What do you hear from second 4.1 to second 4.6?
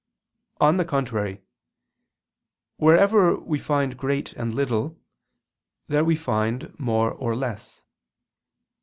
and